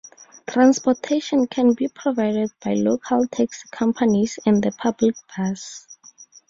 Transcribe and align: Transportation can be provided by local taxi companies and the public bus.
Transportation 0.47 1.45
can 1.45 1.73
be 1.73 1.87
provided 1.87 2.49
by 2.63 2.73
local 2.73 3.27
taxi 3.27 3.69
companies 3.71 4.39
and 4.47 4.63
the 4.63 4.71
public 4.71 5.13
bus. 5.37 5.85